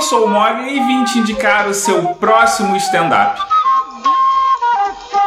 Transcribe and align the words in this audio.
Eu 0.00 0.04
sou 0.04 0.24
o 0.24 0.30
Mogli 0.30 0.78
e 0.78 0.80
vim 0.80 1.04
te 1.04 1.18
indicar 1.18 1.68
o 1.68 1.74
seu 1.74 2.02
próximo 2.14 2.74
stand-up. 2.76 3.38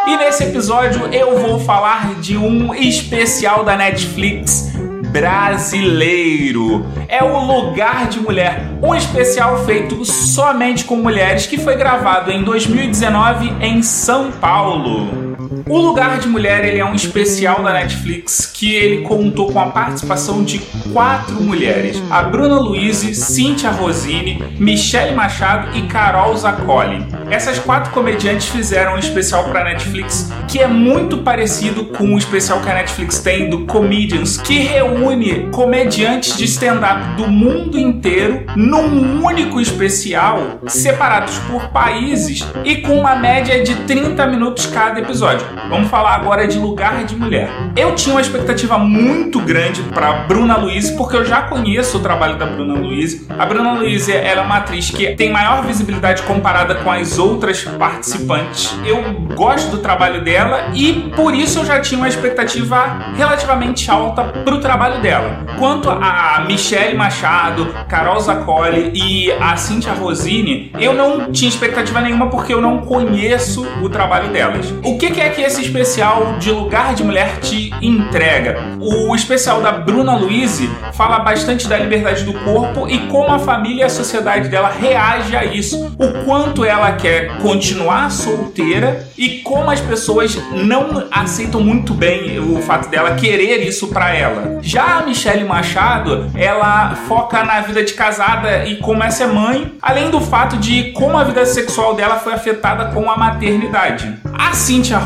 E 0.07 0.17
nesse 0.17 0.45
episódio 0.45 1.13
eu 1.13 1.37
vou 1.37 1.59
falar 1.59 2.15
de 2.15 2.35
um 2.35 2.73
especial 2.73 3.63
da 3.63 3.77
Netflix 3.77 4.71
brasileiro. 5.11 6.83
É 7.07 7.23
o 7.23 7.37
Lugar 7.45 8.07
de 8.07 8.19
Mulher, 8.19 8.67
um 8.81 8.95
especial 8.95 9.63
feito 9.63 10.03
somente 10.05 10.85
com 10.85 10.95
mulheres 10.95 11.45
que 11.45 11.59
foi 11.59 11.75
gravado 11.75 12.31
em 12.31 12.43
2019 12.43 13.53
em 13.61 13.83
São 13.83 14.31
Paulo. 14.31 15.22
O 15.67 15.77
Lugar 15.77 16.19
de 16.19 16.27
Mulher 16.27 16.65
ele 16.65 16.79
é 16.79 16.85
um 16.85 16.93
especial 16.93 17.63
da 17.63 17.71
Netflix 17.71 18.45
que 18.45 18.75
ele 18.75 19.03
contou 19.03 19.51
com 19.51 19.59
a 19.59 19.67
participação 19.67 20.43
de 20.43 20.59
quatro 20.91 21.41
mulheres: 21.41 22.01
a 22.09 22.21
Bruna 22.23 22.59
Luiz, 22.59 22.97
Cíntia 22.97 23.71
Rosini, 23.71 24.43
Michelle 24.59 25.15
Machado 25.15 25.77
e 25.77 25.83
Carol 25.83 26.35
Zaccoli. 26.35 27.05
Essas 27.29 27.59
quatro 27.59 27.91
comediantes 27.91 28.47
fizeram 28.49 28.95
um 28.95 28.99
especial 28.99 29.45
para 29.45 29.63
Netflix 29.63 30.31
que 30.47 30.59
é 30.59 30.67
muito 30.67 31.17
parecido 31.19 31.85
com 31.85 32.13
o 32.13 32.17
especial 32.17 32.61
que 32.61 32.69
a 32.69 32.75
Netflix 32.75 33.19
tem 33.19 33.49
do 33.49 33.65
Comedians, 33.65 34.37
que 34.37 34.59
reúne 34.59 35.49
comediantes 35.51 36.37
de 36.37 36.45
stand-up 36.45 37.15
do 37.15 37.27
mundo 37.27 37.79
inteiro 37.79 38.45
num 38.55 39.25
único 39.25 39.59
especial, 39.59 40.59
separados 40.67 41.39
por 41.49 41.69
países 41.69 42.45
e 42.63 42.75
com 42.77 42.99
uma 42.99 43.15
média 43.15 43.63
de 43.63 43.73
30 43.75 44.27
minutos 44.27 44.67
cada 44.67 44.99
episódio. 44.99 45.52
Vamos 45.69 45.89
falar 45.89 46.15
agora 46.15 46.47
de 46.47 46.57
Lugar 46.57 47.03
de 47.03 47.15
Mulher. 47.15 47.49
Eu 47.75 47.95
tinha 47.95 48.15
uma 48.15 48.21
expectativa 48.21 48.77
muito 48.77 49.39
grande 49.39 49.81
para 49.83 50.13
Bruna 50.27 50.57
Luiz, 50.57 50.89
porque 50.91 51.15
eu 51.15 51.25
já 51.25 51.43
conheço 51.43 51.97
o 51.97 51.99
trabalho 52.01 52.37
da 52.37 52.45
Bruna 52.45 52.73
Luiz. 52.73 53.25
A 53.29 53.45
Bruna 53.45 53.73
Luiz 53.73 54.09
ela 54.09 54.41
é 54.41 54.43
uma 54.43 54.57
atriz 54.57 54.89
que 54.89 55.15
tem 55.15 55.31
maior 55.31 55.63
visibilidade 55.63 56.21
comparada 56.23 56.75
com 56.75 56.91
as 56.91 57.17
outras 57.17 57.63
participantes. 57.63 58.75
Eu 58.85 59.03
gosto 59.35 59.71
do 59.71 59.77
trabalho 59.77 60.23
dela 60.23 60.71
e 60.73 61.11
por 61.15 61.33
isso 61.33 61.59
eu 61.59 61.65
já 61.65 61.79
tinha 61.79 61.97
uma 61.97 62.07
expectativa 62.07 63.13
relativamente 63.15 63.89
alta 63.89 64.23
para 64.23 64.55
o 64.55 64.59
trabalho 64.59 65.01
dela. 65.01 65.45
Quanto 65.57 65.89
a 65.89 66.43
Michelle 66.47 66.95
Machado, 66.95 67.73
Carol 67.87 68.19
Zaccoli 68.19 68.91
e 68.93 69.31
a 69.31 69.55
Cynthia 69.55 69.93
Rosini, 69.93 70.71
eu 70.79 70.93
não 70.93 71.31
tinha 71.31 71.49
expectativa 71.49 72.01
nenhuma 72.01 72.27
porque 72.27 72.53
eu 72.53 72.61
não 72.61 72.79
conheço 72.79 73.65
o 73.81 73.89
trabalho 73.89 74.29
delas. 74.29 74.73
O 74.83 74.97
que 74.97 75.07
é 75.21 75.29
que 75.29 75.42
esse 75.43 75.61
especial 75.61 76.37
de 76.39 76.51
Lugar 76.51 76.95
de 76.95 77.03
Mulher 77.03 77.39
te 77.39 77.73
entrega? 77.81 78.77
O 78.79 79.13
especial 79.13 79.61
da 79.61 79.73
Bruna 79.73 80.15
Luiz 80.15 80.61
fala 80.93 81.19
bastante 81.19 81.67
da 81.67 81.77
liberdade 81.77 82.23
do 82.23 82.33
corpo 82.33 82.87
e 82.87 83.07
como 83.07 83.31
a 83.31 83.39
família 83.39 83.81
e 83.81 83.83
a 83.83 83.89
sociedade 83.89 84.47
dela 84.47 84.69
reage 84.69 85.35
a 85.35 85.43
isso. 85.43 85.85
O 85.97 86.23
quanto 86.25 86.63
ela 86.63 86.93
quer 86.93 87.37
continuar 87.39 88.09
solteira 88.09 89.07
e 89.17 89.39
como 89.39 89.69
as 89.69 89.81
pessoas 89.81 90.37
não 90.51 91.07
aceitam 91.11 91.61
muito 91.61 91.93
bem 91.93 92.39
o 92.39 92.61
fato 92.61 92.89
dela 92.89 93.15
querer 93.15 93.67
isso 93.67 93.87
para 93.87 94.15
ela. 94.15 94.59
Já 94.61 94.99
a 94.99 95.03
Michelle 95.03 95.43
Machado, 95.43 96.31
ela 96.35 96.95
foca 97.07 97.43
na 97.43 97.59
vida 97.61 97.83
de 97.83 97.93
casada 97.93 98.65
e 98.65 98.77
como 98.77 99.03
essa 99.03 99.23
é 99.23 99.27
mãe, 99.27 99.73
além 99.81 100.09
do 100.09 100.21
fato 100.21 100.57
de 100.57 100.91
como 100.91 101.17
a 101.17 101.23
vida 101.23 101.45
sexual 101.45 101.95
dela 101.95 102.17
foi 102.17 102.33
afetada 102.33 102.93
com 102.93 103.09
a 103.09 103.17
maternidade. 103.17 104.13
A 104.33 104.53
Cynthia 104.53 104.97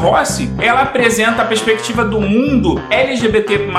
Ela 0.59 0.81
apresenta 0.81 1.41
a 1.41 1.45
perspectiva 1.45 2.03
do 2.03 2.19
mundo 2.19 2.81
LGBT+, 2.89 3.69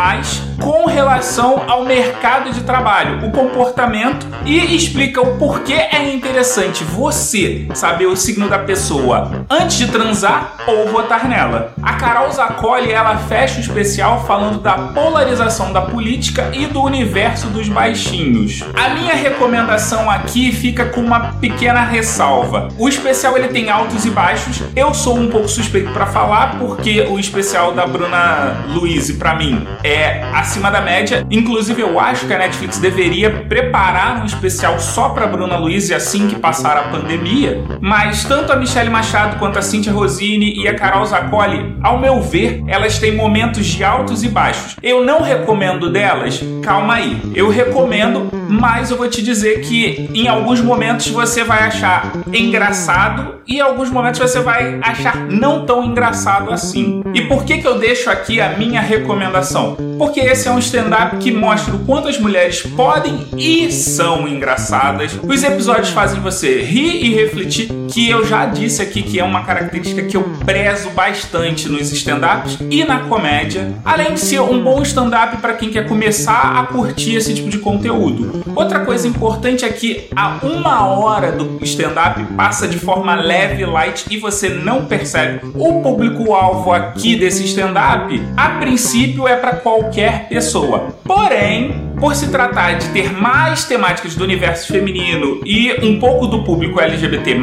com 0.61 0.87
relação 0.87 1.63
ao 1.69 1.85
mercado 1.85 2.51
de 2.53 2.63
trabalho, 2.63 3.27
o 3.27 3.31
comportamento 3.31 4.27
e 4.45 4.75
explica 4.75 5.21
o 5.21 5.39
porquê 5.39 5.75
é 5.75 6.13
interessante 6.13 6.83
você 6.83 7.69
saber 7.75 8.07
o 8.07 8.17
signo 8.17 8.49
da 8.49 8.59
pessoa 8.59 9.45
antes 9.49 9.77
de 9.77 9.89
transar 9.89 10.55
ou 10.67 10.89
votar 10.89 11.28
nela. 11.28 11.72
A 11.83 11.95
Carol 11.95 12.31
Zaccoli, 12.31 12.91
ela 12.91 13.17
fecha 13.17 13.59
o 13.59 13.61
especial 13.61 14.25
falando 14.27 14.59
da 14.61 14.75
polarização 14.75 15.72
da 15.72 15.83
política 15.83 16.51
e 16.53 16.67
do 16.67 16.83
universo 16.83 17.49
dos 17.49 17.69
baixinhos. 17.69 18.65
A 18.75 18.89
minha 18.91 19.15
recomendação 19.15 20.11
aqui 20.11 20.51
fica 20.53 20.87
com 20.87 21.01
uma 21.01 21.33
pequena 21.34 21.83
ressalva. 21.84 22.69
O 22.78 22.89
especial 22.89 23.37
ele 23.37 23.49
tem 23.49 23.71
altos 23.71 24.05
e 24.05 24.11
baixos. 24.11 24.62
Eu 24.75 24.93
sou 24.95 25.17
um 25.17 25.28
pouco 25.28 25.49
suspeito 25.49 25.93
para 25.93 26.06
falar 26.06 26.38
porque 26.47 27.03
o 27.03 27.19
especial 27.19 27.72
da 27.72 27.87
Bruna 27.87 28.65
Luiz 28.69 29.10
para 29.12 29.34
mim 29.34 29.66
é 29.82 30.22
acima 30.32 30.71
da 30.71 30.81
média. 30.81 31.26
Inclusive 31.31 31.82
eu 31.82 31.99
acho 31.99 32.26
que 32.26 32.34
a 32.34 32.38
Netflix 32.38 32.78
deveria 32.78 33.31
preparar 33.31 34.22
um 34.22 34.25
especial 34.25 34.78
só 34.78 35.10
para 35.10 35.27
Bruna 35.27 35.56
Luiz 35.56 35.91
assim 35.91 36.28
que 36.28 36.37
passar 36.37 36.77
a 36.77 36.82
pandemia. 36.84 37.65
Mas 37.81 38.25
tanto 38.25 38.53
a 38.53 38.56
Michelle 38.56 38.91
Machado 38.91 39.38
quanto 39.38 39.59
a 39.59 39.62
Cynthia 39.62 39.93
Rosini 39.93 40.54
e 40.62 40.69
a 40.69 40.75
Carol 40.75 41.04
Zaccoli, 41.04 41.77
ao 41.82 41.98
meu 41.98 42.21
ver, 42.21 42.62
elas 42.66 42.98
têm 42.98 43.15
momentos 43.15 43.66
de 43.66 43.82
altos 43.82 44.22
e 44.22 44.28
baixos. 44.28 44.77
Eu 44.82 45.04
não 45.04 45.22
recomendo 45.22 45.91
delas, 45.91 46.41
calma 46.62 46.94
aí. 46.94 47.21
Eu 47.34 47.48
recomendo, 47.48 48.31
mas 48.48 48.91
eu 48.91 48.97
vou 48.97 49.09
te 49.09 49.22
dizer 49.22 49.60
que 49.60 50.10
em 50.15 50.28
alguns 50.28 50.60
momentos 50.60 51.09
você 51.09 51.43
vai 51.43 51.65
achar 51.65 52.12
engraçado 52.32 53.38
e 53.47 53.56
em 53.56 53.60
alguns 53.60 53.91
momentos 53.91 54.21
você 54.21 54.41
vai 54.41 54.78
achar 54.82 55.16
não 55.16 55.65
tão 55.65 55.82
engraçado 55.82 56.28
assim. 56.28 57.03
E 57.15 57.22
por 57.22 57.44
que, 57.44 57.59
que 57.59 57.66
eu 57.66 57.78
deixo 57.78 58.11
aqui 58.11 58.41
a 58.41 58.50
minha 58.56 58.81
recomendação? 58.81 59.77
Porque 59.99 60.21
esse 60.21 60.47
é 60.47 60.50
um 60.50 60.59
stand-up 60.59 61.16
que 61.16 61.31
mostra 61.31 61.75
o 61.75 61.81
quanto 61.81 62.09
as 62.09 62.19
mulheres 62.19 62.62
podem 62.62 63.27
e 63.37 63.71
são 63.72 64.28
engraçadas. 64.28 65.19
Os 65.22 65.43
episódios 65.43 65.91
fazem 65.91 66.21
você 66.21 66.62
rir 66.62 67.05
e 67.05 67.15
refletir, 67.15 67.69
que 67.89 68.09
eu 68.09 68.25
já 68.25 68.47
disse 68.47 68.83
aqui 68.83 69.03
que 69.03 69.19
é 69.19 69.25
uma 69.25 69.44
característica 69.44 70.03
que 70.03 70.16
eu 70.16 70.22
prezo 70.44 70.91
bastante 70.91 71.69
nos 71.69 71.91
stand-ups 71.93 72.59
e 72.71 72.84
na 72.84 73.00
comédia, 73.00 73.75
além 73.84 74.15
de 74.15 74.21
ser 74.21 74.41
um 74.41 74.62
bom 74.62 74.83
stand-up 74.83 75.39
para 75.39 75.55
quem 75.55 75.71
quer 75.71 75.89
começar 75.89 76.59
a 76.59 76.66
curtir 76.66 77.16
esse 77.16 77.34
tipo 77.34 77.49
de 77.49 77.59
conteúdo. 77.59 78.43
Outra 78.55 78.81
coisa 78.84 79.09
importante 79.09 79.65
é 79.65 79.69
que 79.69 80.09
a 80.15 80.39
uma 80.43 80.87
hora 80.87 81.33
do 81.33 81.59
stand-up 81.65 82.22
passa 82.37 82.69
de 82.69 82.78
forma 82.78 83.15
leve, 83.15 83.65
light 83.65 84.06
e 84.10 84.19
você 84.19 84.49
não 84.49 84.84
percebe. 84.84 85.41
O 85.55 85.83
público-alvo 86.19 86.73
aqui 86.73 87.17
desse 87.17 87.45
stand-up, 87.45 88.21
a 88.37 88.51
princípio, 88.59 89.29
é 89.29 89.37
para 89.37 89.56
qualquer 89.56 90.29
pessoa. 90.29 90.89
Porém, 91.05 91.88
por 91.98 92.14
se 92.14 92.28
tratar 92.28 92.75
de 92.75 92.88
ter 92.88 93.12
mais 93.12 93.64
temáticas 93.64 94.14
do 94.14 94.25
universo 94.25 94.72
feminino 94.72 95.41
e 95.44 95.72
um 95.82 95.98
pouco 95.98 96.26
do 96.26 96.42
público 96.44 96.81
LGBT, 96.81 97.38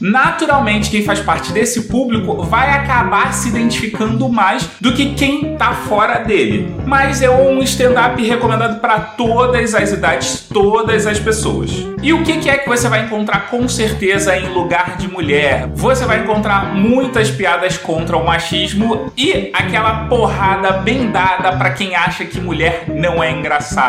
naturalmente 0.00 0.90
quem 0.90 1.02
faz 1.02 1.20
parte 1.20 1.52
desse 1.52 1.82
público 1.88 2.42
vai 2.42 2.70
acabar 2.70 3.32
se 3.32 3.48
identificando 3.48 4.28
mais 4.28 4.68
do 4.80 4.92
que 4.92 5.14
quem 5.14 5.56
tá 5.56 5.72
fora 5.72 6.18
dele. 6.18 6.74
Mas 6.86 7.22
é 7.22 7.30
um 7.30 7.62
stand-up 7.62 8.22
recomendado 8.22 8.80
para 8.80 9.00
todas 9.00 9.74
as 9.74 9.92
idades, 9.92 10.46
todas 10.52 11.06
as 11.06 11.18
pessoas. 11.18 11.70
E 12.02 12.12
o 12.12 12.22
que 12.22 12.48
é 12.48 12.58
que 12.58 12.68
você 12.68 12.88
vai 12.88 13.04
encontrar 13.04 13.48
com 13.50 13.68
certeza 13.68 14.36
em 14.36 14.48
lugar 14.48 14.96
de 14.96 15.08
mulher? 15.08 15.68
Você 15.74 16.04
vai 16.04 16.20
encontrar 16.20 16.74
muitas 16.74 17.30
piadas 17.30 17.76
contra 17.76 18.16
o 18.16 18.24
machismo 18.24 19.12
e 19.16 19.50
aquela 19.52 20.06
porrada 20.06 20.72
bem 20.72 21.10
dada 21.10 21.52
para 21.56 21.70
quem 21.70 21.96
acha 21.96 22.24
que 22.24 22.40
mulher 22.40 22.84
não 22.88 23.22
é 23.22 23.30
engraçada. 23.30 23.87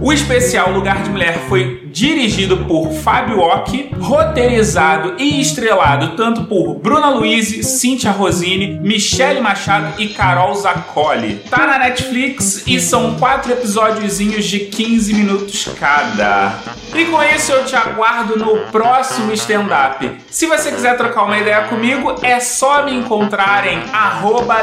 O 0.00 0.12
especial 0.12 0.70
Lugar 0.72 1.02
de 1.02 1.10
Mulher 1.10 1.38
foi 1.48 1.87
dirigido 1.92 2.58
por 2.58 2.92
Fábio 2.92 3.40
Ock, 3.40 3.90
roteirizado 4.00 5.14
e 5.18 5.40
estrelado 5.40 6.16
tanto 6.16 6.44
por 6.44 6.74
Bruna 6.74 7.10
Luiz, 7.10 7.66
Cynthia 7.66 8.10
Rosini, 8.10 8.78
Michelle 8.80 9.40
Machado 9.40 10.00
e 10.00 10.08
Carol 10.08 10.54
Zaccoli. 10.54 11.40
Tá 11.50 11.66
na 11.66 11.78
Netflix 11.78 12.64
e 12.66 12.80
são 12.80 13.14
quatro 13.14 13.52
episódiozinhos 13.52 14.44
de 14.44 14.60
15 14.60 15.14
minutos 15.14 15.68
cada. 15.78 16.58
E 16.94 17.04
com 17.04 17.22
isso 17.22 17.52
eu 17.52 17.64
te 17.64 17.76
aguardo 17.76 18.36
no 18.36 18.58
próximo 18.70 19.32
stand-up. 19.32 20.10
Se 20.30 20.46
você 20.46 20.70
quiser 20.72 20.96
trocar 20.96 21.24
uma 21.24 21.38
ideia 21.38 21.62
comigo, 21.62 22.14
é 22.22 22.40
só 22.40 22.84
me 22.84 22.94
encontrar 22.94 23.66
em 23.66 23.78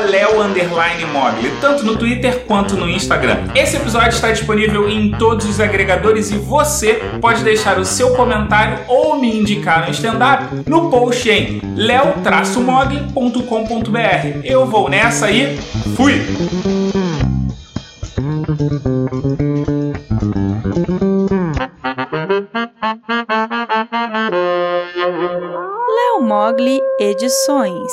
leo_mogli, 0.10 1.52
tanto 1.62 1.84
no 1.84 1.96
Twitter 1.96 2.46
quanto 2.48 2.76
no 2.76 2.90
Instagram. 2.90 3.38
Esse 3.54 3.78
episódio 3.78 4.10
está 4.10 4.32
disponível 4.32 4.90
em 4.90 5.12
todos 5.12 5.46
os 5.46 5.60
agregadores 5.60 6.32
e 6.32 6.38
você 6.38 7.02
pode 7.20 7.44
deixar 7.44 7.80
o 7.80 7.86
seu 7.86 8.16
comentário 8.16 8.80
ou 8.88 9.20
me 9.20 9.40
indicar 9.40 9.86
no 9.86 9.92
stand-up 9.92 10.64
no 10.68 10.90
post 10.90 11.30
em 11.30 11.62
leo-mog.com.br. 11.76 14.42
Eu 14.44 14.66
vou 14.66 14.90
nessa 14.90 15.30
e 15.32 15.56
fui! 15.96 16.22
Leo 25.88 26.22
Mogli 26.22 26.80
Edições 27.00 27.92